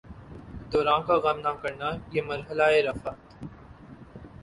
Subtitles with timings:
[0.71, 3.19] دوراں کا غم نہ کرنا، یہ مرحلہ ء رفعت